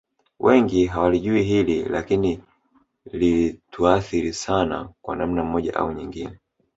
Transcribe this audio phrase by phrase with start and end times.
[0.39, 2.43] Wengi hawalijui hili lakini
[3.11, 6.39] lilituathiri sana kwa namna moja au nyingine